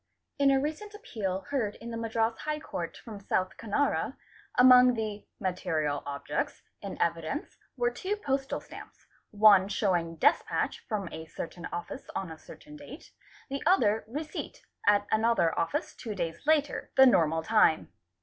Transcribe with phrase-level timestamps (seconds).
[0.39, 3.55] In a recent appeal heard in the Madras High Court from $8.
[3.57, 4.17] Canara,
[4.57, 6.63] among the "material objects'?
[6.81, 9.67] in evidence were two postal stamps, one.
[9.67, 13.11] showing despatch from a certain office on a certain date,
[13.51, 17.93] the other receipt at another office two days later, the normal time.